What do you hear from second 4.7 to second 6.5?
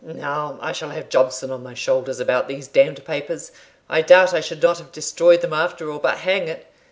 have destroyed them, after all But hang